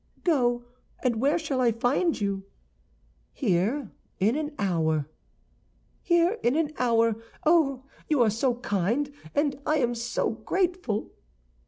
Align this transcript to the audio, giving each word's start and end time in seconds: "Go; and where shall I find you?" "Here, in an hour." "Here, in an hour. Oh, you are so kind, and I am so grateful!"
"Go; 0.23 0.63
and 1.03 1.17
where 1.17 1.37
shall 1.37 1.61
I 1.61 1.71
find 1.71 2.19
you?" 2.19 2.45
"Here, 3.33 3.91
in 4.19 4.35
an 4.35 4.55
hour." 4.57 5.07
"Here, 6.01 6.39
in 6.41 6.55
an 6.55 6.71
hour. 6.79 7.17
Oh, 7.45 7.83
you 8.09 8.23
are 8.23 8.31
so 8.31 8.55
kind, 8.55 9.11
and 9.35 9.61
I 9.63 9.75
am 9.77 9.93
so 9.93 10.31
grateful!" 10.31 11.11